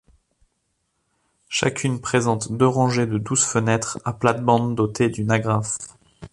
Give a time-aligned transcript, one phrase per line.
[1.47, 5.77] Chacune présente deux rangées de douze fenêtres à plate-bande dotée d'une agrafe.